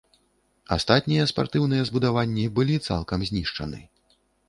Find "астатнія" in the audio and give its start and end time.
0.75-1.27